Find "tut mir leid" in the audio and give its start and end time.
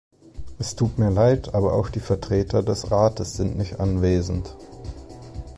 0.75-1.53